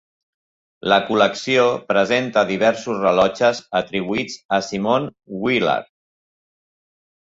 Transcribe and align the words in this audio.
La 0.93 0.97
col·lecció 1.09 1.65
presenta 1.91 2.45
diversos 2.53 2.99
rellotges 3.05 3.63
atribuïts 3.83 4.43
a 4.61 4.63
Simon 4.73 5.11
Willard. 5.47 5.97